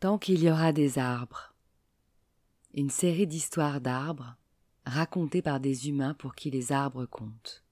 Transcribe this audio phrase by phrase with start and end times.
[0.00, 1.54] Tant qu'il y aura des arbres.
[2.72, 4.38] Une série d'histoires d'arbres
[4.86, 7.62] racontées par des humains pour qui les arbres comptent.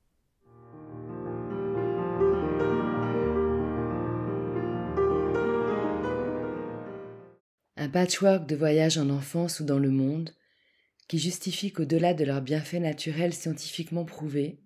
[7.79, 10.35] Un patchwork de voyages en enfance ou dans le monde
[11.09, 14.61] qui justifie qu'au-delà de leurs bienfaits naturels scientifiquement prouvés,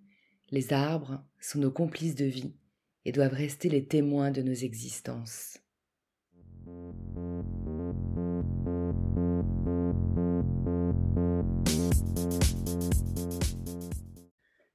[0.51, 2.57] les arbres sont nos complices de vie
[3.05, 5.62] et doivent rester les témoins de nos existences.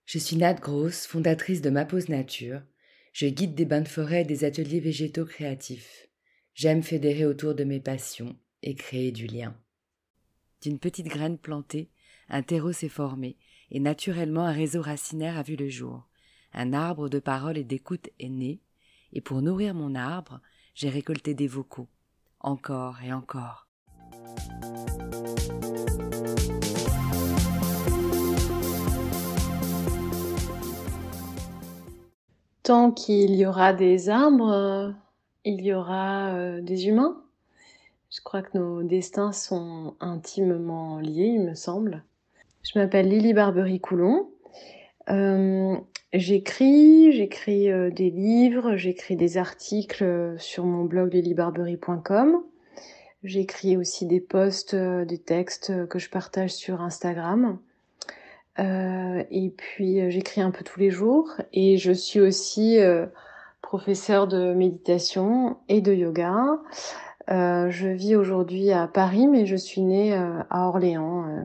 [0.08, 2.62] Je suis Nat Gross, fondatrice de Ma Pause Nature.
[3.12, 6.08] Je guide des bains de forêt et des ateliers végétaux créatifs.
[6.54, 9.54] J'aime fédérer autour de mes passions et créer du lien.
[10.62, 11.90] D'une petite graine plantée,
[12.30, 13.36] un terreau s'est formé,
[13.70, 16.08] et naturellement un réseau racinaire a vu le jour.
[16.54, 18.62] Un arbre de parole et d'écoute est né,
[19.12, 20.40] et pour nourrir mon arbre,
[20.74, 21.90] j'ai récolté des vocaux,
[22.40, 23.68] encore et encore.
[32.68, 34.92] Tant qu'il y aura des arbres,
[35.46, 37.16] il y aura euh, des humains.
[38.10, 42.04] Je crois que nos destins sont intimement liés, il me semble.
[42.62, 44.28] Je m'appelle Lily Barbery-Coulon.
[45.08, 45.76] Euh,
[46.12, 52.42] j'écris, j'écris euh, des livres, j'écris des articles sur mon blog lilybarbery.com.
[53.22, 57.60] J'écris aussi des posts, euh, des textes que je partage sur Instagram.
[58.58, 62.78] Et puis j'écris un peu tous les jours et je suis aussi
[63.62, 66.60] professeur de méditation et de yoga.
[67.30, 71.28] Euh, je vis aujourd'hui à Paris, mais je suis née euh, à Orléans.
[71.28, 71.44] Euh.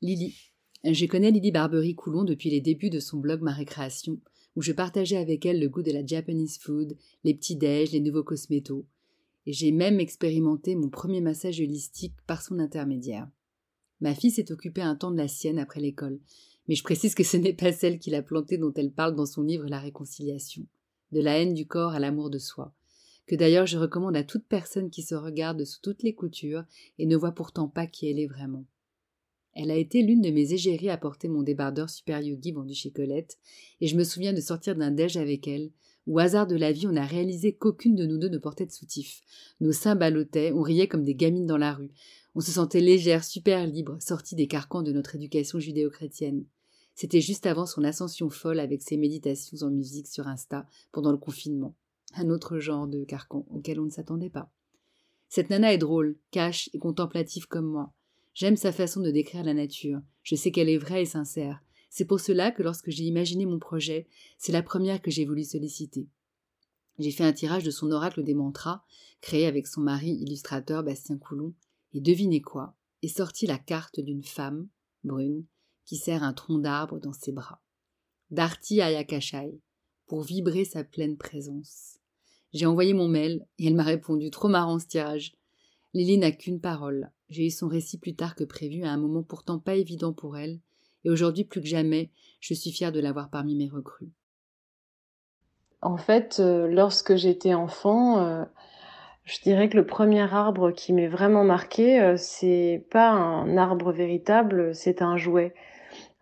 [0.00, 0.36] Lily.
[0.84, 4.18] Je connais Lily Barbery-Coulon depuis les débuts de son blog Ma Récréation,
[4.56, 8.00] où je partageais avec elle le goût de la Japanese food, les petits déj, les
[8.00, 8.84] nouveaux cosmétos.
[9.46, 13.28] Et j'ai même expérimenté mon premier massage holistique par son intermédiaire.
[14.02, 16.20] Ma fille s'est occupée un temps de la sienne après l'école,
[16.68, 19.24] mais je précise que ce n'est pas celle qui l'a plantée dont elle parle dans
[19.24, 20.66] son livre La réconciliation.
[21.12, 22.74] De la haine du corps à l'amour de soi
[23.26, 26.64] que d'ailleurs je recommande à toute personne qui se regarde sous toutes les coutures
[26.98, 28.64] et ne voit pourtant pas qui elle est vraiment.
[29.54, 32.90] Elle a été l'une de mes égéries à porter mon débardeur super yogi vendu chez
[32.90, 33.38] Colette,
[33.80, 35.70] et je me souviens de sortir d'un déj avec elle,
[36.06, 38.72] où, hasard de la vie, on a réalisé qu'aucune de nous deux ne portait de
[38.72, 39.20] soutif.
[39.60, 41.90] Nos seins ballottaient, on riait comme des gamines dans la rue.
[42.34, 46.44] On se sentait légère, super libre, sortie des carcans de notre éducation judéo-chrétienne.
[46.94, 51.18] C'était juste avant son ascension folle avec ses méditations en musique sur Insta pendant le
[51.18, 51.74] confinement
[52.14, 54.50] un autre genre de carcan auquel on ne s'attendait pas.
[55.28, 57.92] Cette nana est drôle, cache et contemplative comme moi.
[58.34, 60.00] J'aime sa façon de décrire la nature.
[60.22, 61.62] Je sais qu'elle est vraie et sincère.
[61.90, 64.06] C'est pour cela que lorsque j'ai imaginé mon projet,
[64.38, 66.08] c'est la première que j'ai voulu solliciter.
[66.98, 68.82] J'ai fait un tirage de son oracle des mantras,
[69.20, 71.54] créé avec son mari illustrateur Bastien Coulon,
[71.92, 74.68] et devinez quoi Est sortie la carte d'une femme,
[75.04, 75.44] brune,
[75.84, 77.60] qui serre un tronc d'arbre dans ses bras.
[78.30, 79.60] Darty Ayakashai,
[80.06, 81.98] pour vibrer sa pleine présence.
[82.52, 85.34] J'ai envoyé mon mail et elle m'a répondu trop marrant ce tirage.
[85.94, 87.10] Lily n'a qu'une parole.
[87.30, 90.36] J'ai eu son récit plus tard que prévu à un moment pourtant pas évident pour
[90.36, 90.60] elle,
[91.04, 92.10] et aujourd'hui plus que jamais,
[92.40, 94.12] je suis fière de l'avoir parmi mes recrues.
[95.80, 98.44] En fait, euh, lorsque j'étais enfant, euh,
[99.24, 103.92] je dirais que le premier arbre qui m'est vraiment marqué, euh, c'est pas un arbre
[103.92, 105.54] véritable, c'est un jouet.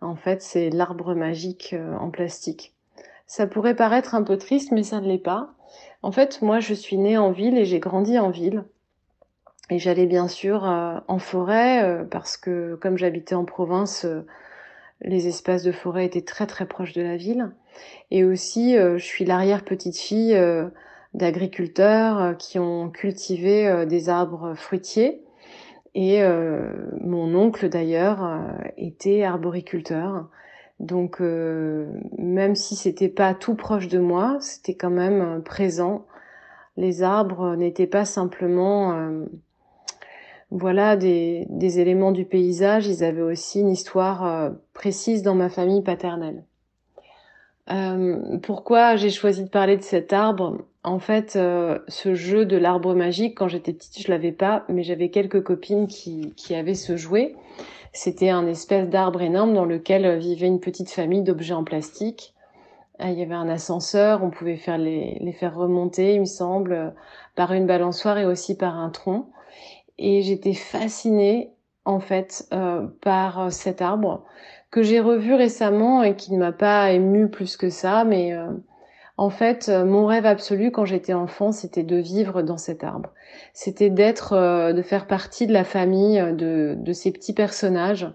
[0.01, 2.73] En fait, c'est l'arbre magique en plastique.
[3.27, 5.53] Ça pourrait paraître un peu triste, mais ça ne l'est pas.
[6.03, 8.65] En fait, moi, je suis née en ville et j'ai grandi en ville.
[9.69, 14.25] Et j'allais bien sûr euh, en forêt euh, parce que comme j'habitais en province, euh,
[14.99, 17.51] les espaces de forêt étaient très très proches de la ville.
[18.11, 20.37] Et aussi, je suis l'arrière petite fille
[21.13, 25.21] d'agriculteurs qui ont cultivé des arbres fruitiers.
[25.93, 26.21] Et
[27.01, 28.41] mon oncle d'ailleurs
[28.77, 30.29] était arboriculteur.
[30.81, 31.85] Donc euh,
[32.17, 36.07] même si c'était pas tout proche de moi, c'était quand même euh, présent.
[36.75, 39.25] Les arbres n'étaient pas simplement euh,
[40.49, 45.83] voilà des, des, éléments du paysage, ils avaient aussi une histoire précise dans ma famille
[45.83, 46.43] paternelle.
[48.41, 50.57] Pourquoi j'ai choisi de parler de cet arbre?
[50.83, 55.09] En fait, ce jeu de l'arbre magique, quand j'étais petite, je l'avais pas, mais j'avais
[55.09, 57.35] quelques copines qui, qui avaient ce jouet.
[57.93, 62.33] C'était un espèce d'arbre énorme dans lequel vivait une petite famille d'objets en plastique.
[62.99, 66.25] Ah, il y avait un ascenseur, on pouvait faire les, les faire remonter, il me
[66.25, 66.93] semble,
[67.35, 69.27] par une balançoire et aussi par un tronc.
[69.97, 71.51] Et j'étais fascinée,
[71.85, 74.23] en fait, euh, par cet arbre
[74.71, 78.47] que j'ai revu récemment et qui ne m'a pas ému plus que ça, mais euh,
[79.17, 83.09] En fait, euh, mon rêve absolu quand j'étais enfant, c'était de vivre dans cet arbre.
[83.53, 88.09] C'était d'être, euh, de faire partie de la famille de, de ces petits personnages.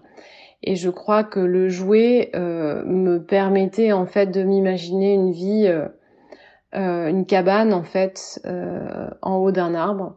[0.63, 5.71] Et je crois que le jouet me permettait en fait de m'imaginer une vie,
[6.73, 8.41] une cabane en fait
[9.21, 10.15] en haut d'un arbre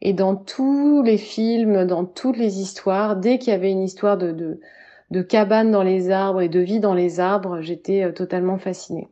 [0.00, 4.16] et dans tous les films, dans toutes les histoires, dès qu'il y avait une histoire
[4.16, 4.60] de, de,
[5.12, 9.08] de, cabane dans les arbres et de vie dans les arbres, j'étais euh, totalement fascinée.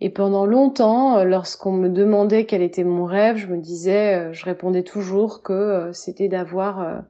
[0.00, 4.32] Et pendant longtemps, euh, lorsqu'on me demandait quel était mon rêve, je me disais, euh,
[4.32, 7.02] je répondais toujours que c'était d'avoir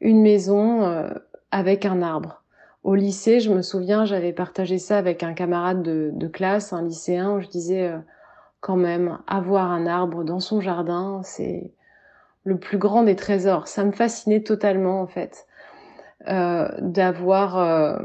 [0.00, 1.10] une maison
[1.50, 2.42] avec un arbre.
[2.84, 6.82] Au lycée, je me souviens, j'avais partagé ça avec un camarade de, de classe, un
[6.82, 7.92] lycéen, où je disais
[8.60, 11.72] quand même, avoir un arbre dans son jardin, c'est
[12.44, 13.68] le plus grand des trésors.
[13.68, 15.46] Ça me fascinait totalement en fait
[16.26, 17.96] d'avoir euh,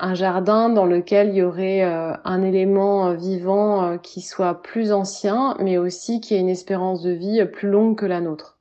[0.00, 5.56] un jardin dans lequel il y aurait euh, un élément vivant qui soit plus ancien,
[5.60, 8.58] mais aussi qui ait une espérance de vie plus longue que la nôtre.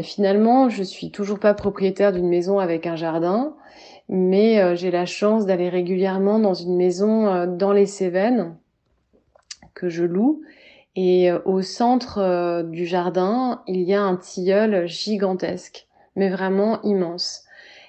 [0.00, 3.56] finalement, je suis toujours pas propriétaire d'une maison avec un jardin,
[4.08, 8.56] mais j'ai la chance d'aller régulièrement dans une maison dans les Cévennes
[9.74, 10.42] que je loue
[10.96, 15.86] et euh, au centre euh, du jardin, il y a un tilleul gigantesque,
[16.16, 17.44] mais vraiment immense.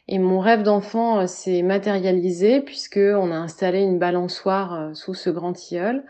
[0.08, 5.30] Et mon rêve d'enfant euh, s'est matérialisé puisque on a installé une balançoire sous ce
[5.30, 6.04] grand tilleul.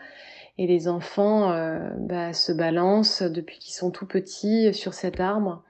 [0.58, 1.50] Et les enfants
[1.96, 5.62] bah, se balancent depuis qu'ils sont tout petits sur cet arbre.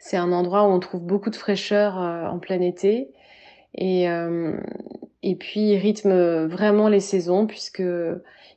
[0.00, 3.12] C'est un endroit où on trouve beaucoup de fraîcheur en plein été.
[3.76, 4.06] Et,
[5.22, 7.84] et puis il rythme vraiment les saisons puisque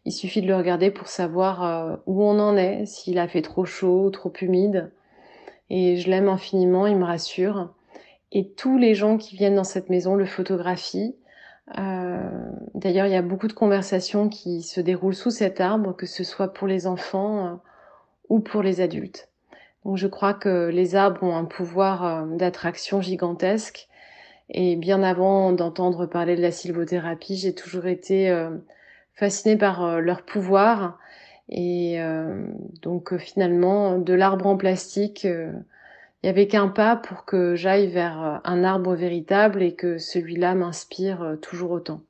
[0.05, 3.41] il suffit de le regarder pour savoir euh, où on en est, s'il a fait
[3.41, 4.91] trop chaud, trop humide.
[5.69, 7.73] Et je l'aime infiniment, il me rassure.
[8.31, 11.15] Et tous les gens qui viennent dans cette maison le photographient.
[11.77, 12.29] Euh,
[12.73, 16.23] d'ailleurs, il y a beaucoup de conversations qui se déroulent sous cet arbre, que ce
[16.23, 17.55] soit pour les enfants euh,
[18.29, 19.29] ou pour les adultes.
[19.85, 23.87] Donc je crois que les arbres ont un pouvoir d'attraction gigantesque.
[24.49, 28.29] Et bien avant d'entendre parler de la sylvothérapie, j'ai toujours été
[29.19, 30.97] fascinée par euh, leur pouvoir.
[31.49, 32.47] Et euh,
[32.81, 35.63] donc euh, finalement, de l'arbre en plastique, il
[36.23, 41.37] n'y avait qu'un pas pour que j'aille vers un arbre véritable et que celui-là m'inspire
[41.41, 42.03] toujours autant.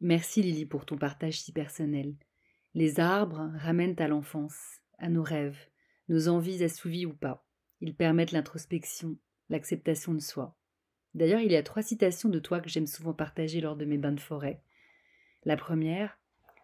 [0.00, 2.14] Merci Lily pour ton partage si personnel.
[2.74, 5.58] Les arbres ramènent à l'enfance, à nos rêves,
[6.08, 7.44] nos envies assouvies ou pas.
[7.80, 9.16] Ils permettent l'introspection,
[9.48, 10.56] l'acceptation de soi.
[11.14, 13.98] D'ailleurs, il y a trois citations de toi que j'aime souvent partager lors de mes
[13.98, 14.62] bains de forêt.
[15.44, 16.17] La première,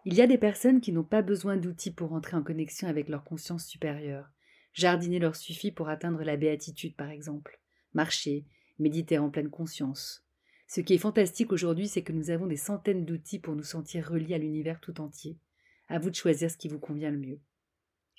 [0.05, 3.09] il y a des personnes qui n'ont pas besoin d'outils pour entrer en connexion avec
[3.09, 4.29] leur conscience supérieure.
[4.73, 7.59] Jardiner leur suffit pour atteindre la béatitude, par exemple.
[7.95, 8.45] Marcher,
[8.77, 10.23] méditer en pleine conscience.
[10.67, 14.07] Ce qui est fantastique aujourd'hui, c'est que nous avons des centaines d'outils pour nous sentir
[14.07, 15.39] reliés à l'univers tout entier.
[15.87, 17.39] À vous de choisir ce qui vous convient le mieux.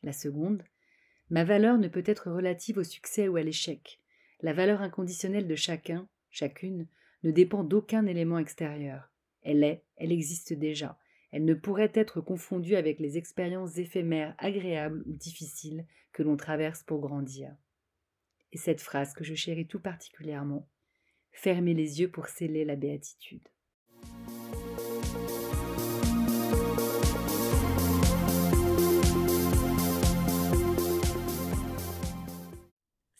[0.03, 0.65] La seconde,
[1.31, 4.01] ma valeur ne peut être relative au succès ou à l'échec.
[4.41, 6.89] La valeur inconditionnelle de chacun, chacune,
[7.23, 9.09] ne dépend d'aucun élément extérieur.
[9.43, 10.99] Elle est, elle existe déjà.
[11.33, 16.83] Elle ne pourrait être confondue avec les expériences éphémères agréables ou difficiles que l'on traverse
[16.83, 17.55] pour grandir.
[18.53, 20.69] Et cette phrase que je chéris tout particulièrement
[21.33, 23.47] Fermez les yeux pour sceller la béatitude.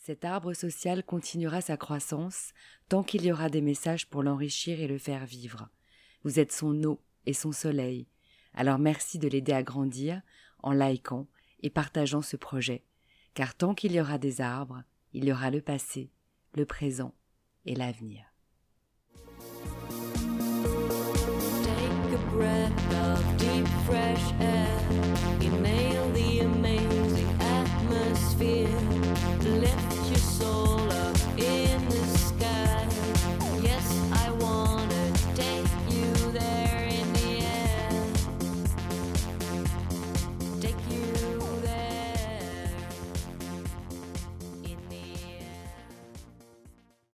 [0.07, 2.53] Cet arbre social continuera sa croissance
[2.89, 5.69] tant qu'il y aura des messages pour l'enrichir et le faire vivre.
[6.23, 6.99] Vous êtes son eau
[7.33, 8.07] son soleil.
[8.53, 10.21] Alors merci de l'aider à grandir
[10.63, 11.27] en likant
[11.61, 12.83] et partageant ce projet,
[13.33, 16.11] car tant qu'il y aura des arbres, il y aura le passé,
[16.55, 17.13] le présent
[17.65, 18.25] et l'avenir.